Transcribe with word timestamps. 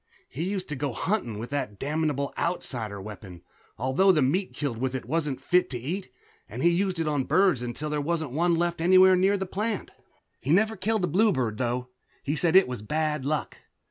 He 0.29 0.45
used 0.49 0.67
to 0.69 0.75
go 0.75 0.93
hunting 0.93 1.37
with 1.37 1.51
the 1.51 1.69
damnable 1.77 2.33
Outsider 2.35 2.99
weapon, 2.99 3.43
although 3.77 4.11
the 4.11 4.23
meat 4.23 4.51
killed 4.51 4.79
with 4.79 4.95
it 4.95 5.05
wasn't 5.05 5.39
fit 5.39 5.69
to 5.69 5.77
eat, 5.77 6.09
and 6.49 6.63
he 6.63 6.71
used 6.71 6.97
it 6.99 7.07
on 7.07 7.25
birds 7.25 7.61
until 7.61 7.91
there 7.91 8.01
wasn't 8.01 8.31
one 8.31 8.55
left 8.55 8.81
anywhere 8.81 9.15
near 9.15 9.37
the 9.37 9.45
plant. 9.45 9.91
He 10.39 10.49
never 10.49 10.75
killed 10.75 11.03
a 11.03 11.07
bluebird, 11.07 11.59
though. 11.59 11.89
He 12.23 12.35
said 12.35 12.55
it 12.55 12.67
was 12.67 12.81
bad 12.81 13.25
luck. 13.25 13.59